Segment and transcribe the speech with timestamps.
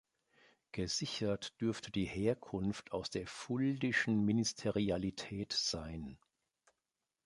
[0.71, 6.17] Gesichert dürfte die Herkunft aus der fuldischen Ministerialität sein.